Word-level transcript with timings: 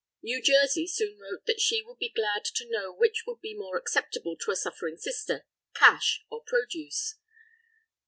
New 0.23 0.41
Jersey 0.41 0.87
soon 0.87 1.19
wrote 1.19 1.45
that 1.45 1.61
she 1.61 1.83
would 1.83 1.99
be 1.99 2.09
glad 2.09 2.43
to 2.55 2.67
know 2.67 2.91
which 2.91 3.25
would 3.27 3.39
be 3.39 3.53
more 3.55 3.77
acceptable 3.77 4.35
to 4.35 4.49
a 4.49 4.55
suffering 4.55 4.97
sister, 4.97 5.45
cash 5.75 6.25
or 6.31 6.41
produce. 6.41 7.17